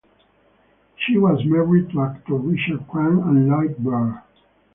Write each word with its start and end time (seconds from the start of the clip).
She 0.97 1.19
was 1.19 1.45
married 1.45 1.91
to 1.91 2.01
actor 2.01 2.33
Richard 2.33 2.87
Crane 2.87 3.19
and 3.19 3.47
Lloyd 3.47 3.75
Baird. 3.77 4.23